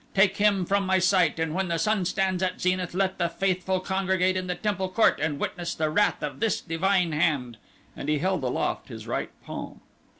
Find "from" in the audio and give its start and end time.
0.65-0.87